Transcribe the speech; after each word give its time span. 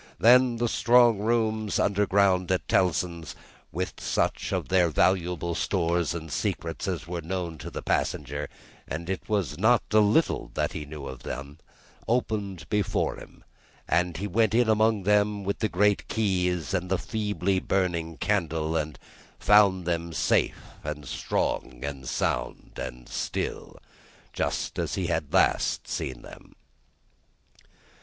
Then 0.17 0.55
the 0.57 0.67
strong 0.67 1.19
rooms 1.19 1.77
underground, 1.77 2.51
at 2.51 2.67
Tellson's, 2.67 3.35
with 3.71 3.99
such 3.99 4.51
of 4.51 4.69
their 4.69 4.89
valuable 4.89 5.53
stores 5.53 6.15
and 6.15 6.31
secrets 6.31 6.87
as 6.87 7.05
were 7.05 7.21
known 7.21 7.59
to 7.59 7.69
the 7.69 7.83
passenger 7.83 8.49
(and 8.87 9.11
it 9.11 9.29
was 9.29 9.59
not 9.59 9.83
a 9.91 9.99
little 9.99 10.49
that 10.55 10.71
he 10.73 10.85
knew 10.87 11.07
about 11.07 11.19
them), 11.19 11.59
opened 12.07 12.67
before 12.67 13.17
him, 13.17 13.43
and 13.87 14.17
he 14.17 14.25
went 14.25 14.55
in 14.55 14.67
among 14.67 15.03
them 15.03 15.43
with 15.43 15.59
the 15.59 15.69
great 15.69 16.07
keys 16.07 16.73
and 16.73 16.89
the 16.89 16.97
feebly 16.97 17.59
burning 17.59 18.17
candle, 18.17 18.75
and 18.75 18.97
found 19.37 19.85
them 19.85 20.13
safe, 20.13 20.63
and 20.83 21.07
strong, 21.07 21.81
and 21.85 22.09
sound, 22.09 22.71
and 22.77 23.07
still, 23.07 23.77
just 24.33 24.79
as 24.79 24.95
he 24.95 25.05
had 25.05 25.31
last 25.31 25.87
seen 25.87 26.23
them. 26.23 26.55